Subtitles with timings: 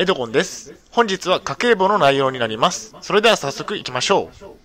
[0.00, 0.74] エドゴンです。
[0.92, 2.94] 本日は家計簿の内容になります。
[3.00, 4.56] それでは早速行きましょう。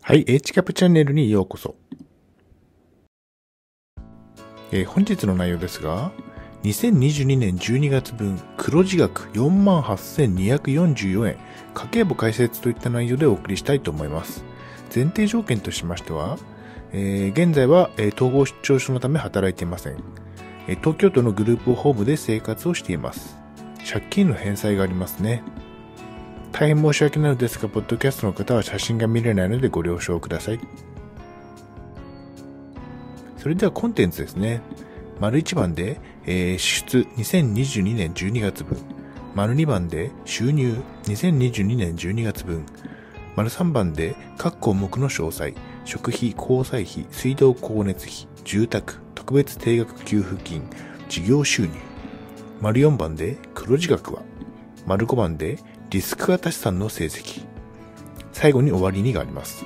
[0.00, 1.74] はい、H キャップチャンネルにようこそ。
[4.70, 6.12] えー本日の内容ですが、
[6.62, 11.36] 2022年12月分黒字額48,244円、
[11.74, 14.42] 家計簿解説といった内容でお送りしたいと思います。
[14.94, 16.38] 前提条件としましては、
[16.92, 19.96] えー現在は、えー統合失調症のため働いていません。
[20.68, 23.36] えー東京都のグループホームで生活をしています。
[23.90, 25.42] 借金の返済がありますね。
[26.52, 30.60] 大変申し訳ないのですが、ポッドキャストの方は写真が見れないのでご了承ください。
[33.38, 34.60] それではコンテンツですね。
[35.18, 38.76] 丸1番で、えー支出2022年12月分。
[39.34, 42.66] 丸2番で収入2022年12月分。
[43.34, 45.54] 丸3番で各項目の詳細。
[45.84, 50.62] 食費、交際費、水道光熱費、住宅、特別定額給付金、
[51.08, 51.70] 事業収入。
[52.60, 54.22] 丸4番で黒字額は。
[54.86, 55.58] 丸5番で
[55.90, 57.44] リスク型資産の成績。
[58.32, 59.64] 最後に終わりにがあります。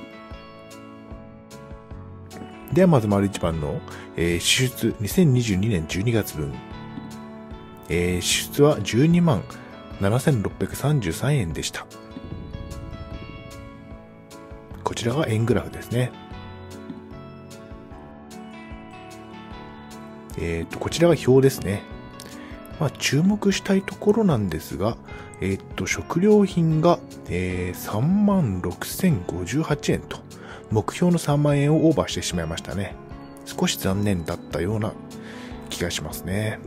[2.73, 3.81] ではまず丸1番の、
[4.17, 6.53] えー支出2022年12月分。
[7.89, 9.43] えー支出は12万
[10.01, 11.87] 7633円でした。
[14.97, 16.11] こちらが円グラフですね。
[20.39, 21.83] えっ、と、こちらが表ですね。
[22.81, 24.97] まあ、注目したいところなんですが、
[25.43, 28.63] えっと、食料品が、えー、
[29.27, 30.21] 36,058円と、
[30.71, 32.95] 目標の3万円をオーバーしてしまいましたね。
[33.45, 34.95] 少し残念だったような
[35.69, 36.59] 気がしますね。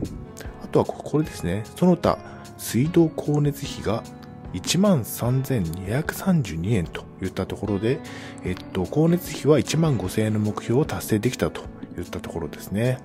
[0.62, 1.64] あとはこれですね。
[1.74, 2.16] その他、
[2.58, 4.04] 水道光熱費が
[4.54, 8.00] 13,232円といったところで、
[8.44, 11.62] えっと、光熱費は1万5000円の目標を達成できたと
[11.98, 12.98] いったところですね。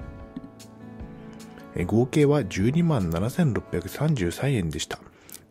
[1.85, 5.00] 合計は12万7633円でした。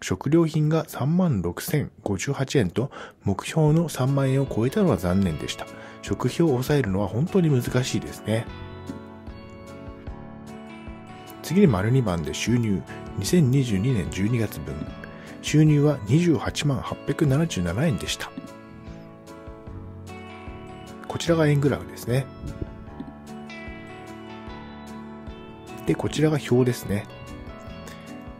[0.00, 2.90] 食料品が3万6058円と
[3.22, 5.66] 目標の3万円を超えたのは残念でした。
[6.02, 8.46] 食費を抑えるのは本当に難しいですね。
[11.42, 12.82] 次に丸2番で収入
[13.18, 14.74] 2022年12月分。
[15.44, 18.30] 収入は28万877円でした。
[21.06, 22.24] こちらが円グラフですね。
[25.86, 27.06] で、こちらが表ですね。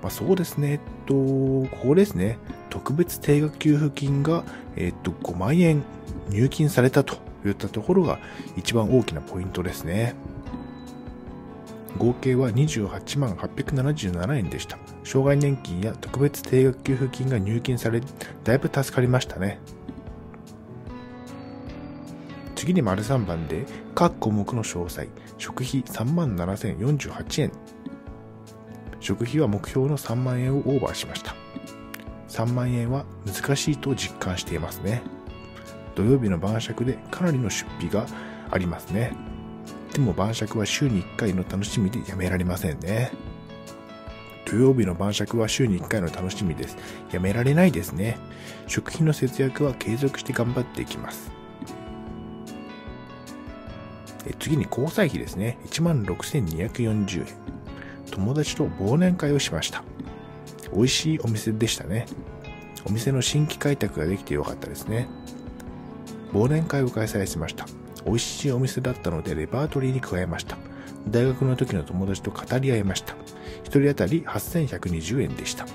[0.00, 0.72] まあ、そうですね。
[0.72, 2.38] えっと、ここですね。
[2.70, 4.42] 特別定額給付金が、
[4.74, 5.84] えっと、5万円
[6.30, 8.18] 入金されたといったところが
[8.56, 10.14] 一番大きなポイントですね。
[12.04, 14.78] 合計は28万877円でした。
[15.04, 18.02] 障害年金や特別定額給付金が入金され、
[18.44, 19.58] だいぶ助かりましたね。
[22.54, 27.52] 次に丸3番で、各項目の詳細、食費3万7048円。
[29.00, 31.34] 食費は目標の3万円をオーバーしました。
[32.28, 35.02] 3万円は難しいと実感していますね。
[35.94, 38.06] 土曜日の晩酌でかなりの出費が
[38.50, 39.12] ありますね。
[39.94, 43.12] でも晩酌は週に1回の楽しみでやめられませんね。
[44.44, 46.76] 土曜日の晩酌は週に1回の楽しみです。
[47.12, 48.18] やめられないですね。
[48.66, 51.30] 食費の節約は継続して頑張っていきます。
[54.26, 55.58] え次に交際費ですね。
[55.66, 57.26] 16,240円。
[58.10, 59.84] 友達と忘年会をしました。
[60.72, 62.06] 美味しいお店でしたね。
[62.84, 65.06] お店の新規開拓ができてよかったですね。
[66.32, 67.64] 忘年会を開催しました。
[68.04, 70.56] 美味しいお店だったのでレパートリーに加えました。
[71.08, 73.14] 大学の時の友達と語り合いました。
[73.62, 75.66] 一人当たり8120円でした。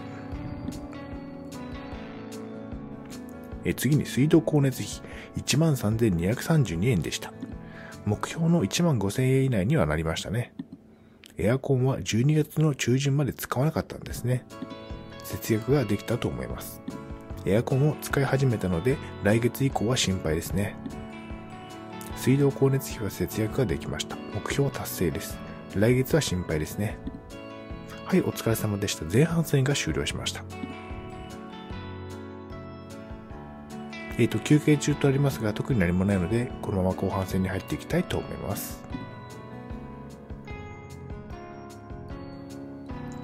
[3.65, 4.87] え次に水道光熱費
[5.43, 7.33] 13,232円でした。
[8.05, 10.53] 目標の15,000円以内にはなりましたね。
[11.37, 14.45] エアコンは12月の中旬まで使わなかったんですね。
[15.23, 16.81] 節約ができたと思います。
[17.45, 20.75] エアコンを使い始めたので来月以降は心配ですね。
[22.19, 24.17] 水道光熱費は節約ができました。
[24.33, 25.39] 目標達成です。
[25.73, 26.97] 来月は心配ですね。
[28.03, 29.05] はい、お疲れ様でした。
[29.05, 30.43] 前半戦が終了しました。
[34.17, 38.83] えっ、と、休憩中とありますが、特に何もないので、このまま後半戦に入っていきたいと思います。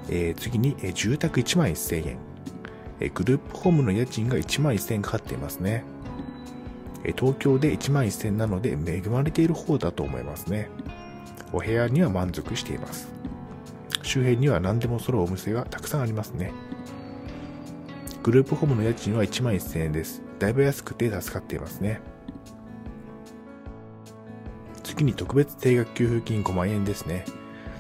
[0.08, 2.18] えー次に、えー住宅1万1000円、
[3.02, 5.84] えーグループホームの家賃が1万1000円かかっていますね。
[7.14, 10.70] 東京で1万1000なので恵まれている方だと思いますね。
[11.52, 13.10] お部屋には満足しています。
[14.02, 16.52] 周辺には何でも揃うお店がたくさんありますね。
[18.24, 20.22] グループホームの家賃は1万1000円です。
[20.40, 22.02] だいぶ安くて助かっていますね。
[24.84, 27.26] 次に特別定額給付金5万円ですね。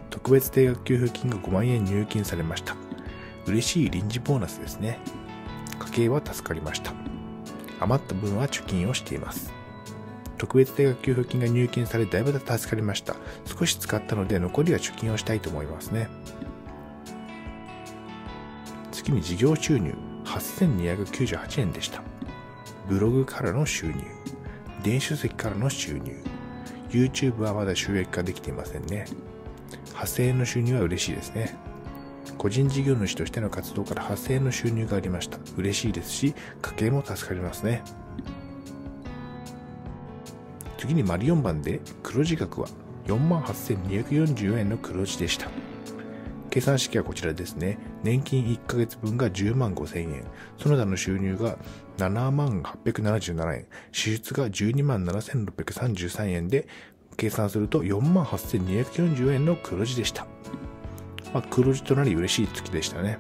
[0.10, 2.76] 特別定額給付金が5万円入金されました。
[3.46, 5.00] 嬉しい臨時ボーナスですね。
[5.80, 7.15] 家計は助かりました。
[7.80, 9.54] 余った分は貯金をしています。
[10.38, 13.16] 特別定額給付金が入金されだいぶ助かりました。
[13.46, 16.10] 少し使ったので残りは貯金をしたいと思いますね。
[18.92, 19.94] 次に事業収入
[20.26, 22.02] 8298円でした。
[22.90, 23.96] ブログからの収入、
[24.84, 26.16] 電子書籍からの収入、
[26.90, 29.06] YouTube はまだ収益化できていませんね。
[29.94, 31.65] 8000円の収入は嬉しいですね。
[32.46, 35.40] 個人事業主としての活動から8000円の収入がありました。
[35.58, 37.82] 嬉しいですし、家計も助かりますね。
[40.78, 42.68] 次に丸4番で黒字額は
[43.08, 45.50] 48,244円の黒字でした。
[46.52, 47.80] 計算式はこちらですね。
[48.04, 50.24] 年金1ヶ月分が10万5千円。
[50.60, 51.58] その他の収入が
[51.98, 53.66] 7万877円。
[53.92, 56.68] 支出が12万7633円で、
[57.18, 60.28] 計算すると4万8240円の黒字でした。
[61.34, 63.20] まあ、黒字となり嬉しい月でしたね。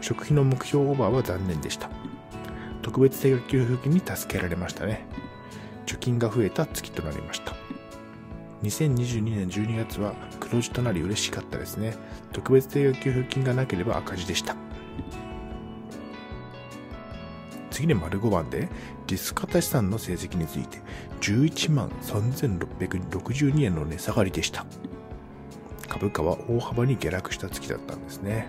[0.00, 1.90] 食費の目標オーバーは残念でした。
[2.82, 5.06] 特別定額給付金に助けられましたね。
[5.86, 7.54] 貯金が増えた月となりました。
[8.62, 11.94] 2022年12月は黒字となり嬉しかったですね。
[12.32, 14.56] 特別定額給付金がなければ赤字でした。
[17.70, 18.68] 次に丸5番で、
[19.06, 20.78] リスク型資産の成績について、
[21.20, 24.64] 11万3662円の値下がりでした。
[25.92, 28.48] 株価は大幅に下落した月だったんですね。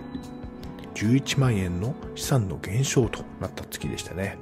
[0.94, 4.38] 11万円の資産の減少となった月でしたね。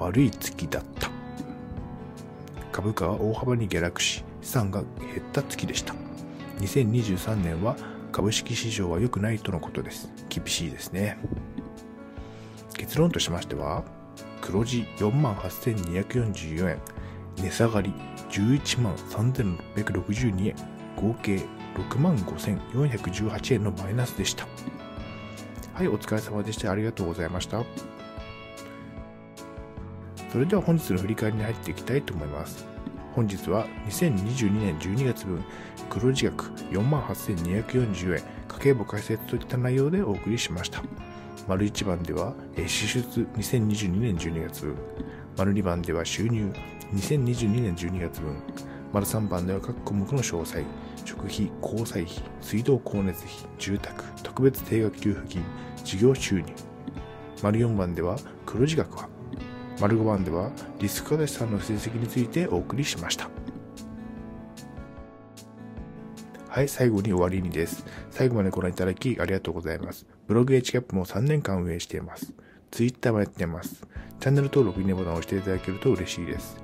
[0.00, 1.10] 悪い月だった。
[2.72, 5.94] 株価は大幅に下落し、資産が減った月でした。
[6.58, 7.76] 2023年は
[8.10, 10.10] 株式市場は良くないとのことです。
[10.28, 11.18] 厳しいですね。
[12.76, 13.84] 結論としましては、
[14.40, 16.80] 黒字4万8244円、
[17.36, 17.94] 値下がり
[18.30, 20.56] 11万3662円、
[20.96, 21.42] 合計
[21.78, 24.46] 6万5418円のマイナスでした。
[25.74, 26.72] はい、お疲れ様でした。
[26.72, 27.64] ありがとうございました。
[30.32, 32.66] それでは本日の振り返りに入っていきたいと思います。
[33.14, 35.42] 本日は2022年12月分
[35.88, 40.82] 黒字額48,240円家計簿解説といった内容でお送りしました。
[41.46, 42.34] 丸1番では
[42.66, 44.76] 支出2022年12月分
[45.36, 46.52] 丸2番では収入
[46.92, 48.36] 2022年12月分
[48.92, 50.64] 丸3番では各項目の詳細
[51.04, 55.42] 食費、交際費、水道光熱費、住宅、特別定額給付金、
[55.84, 56.46] 事業収入
[57.42, 59.08] 丸4番では黒字額は
[59.80, 60.50] 丸5番では
[60.80, 63.30] リスク型資産の成績についてお送りしました。
[66.48, 67.86] はい、最後に終わりにです。
[68.10, 70.06] 最後までご覧いただきありがとうございます。
[70.26, 72.34] ブログ h キャップも3年間運営しています。
[72.72, 73.86] Twitter もやっています。
[74.18, 76.56] チャンネル登録、いいねボタンを押していただけると嬉しいです。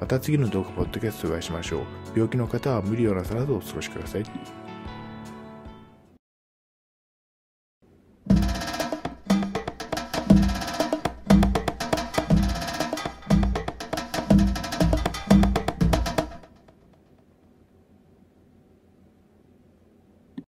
[0.00, 1.82] また次の動画、ポッドキャストでお会いしましょう。
[2.14, 4.22] 病気の方は無理をなさらずお過ごしください。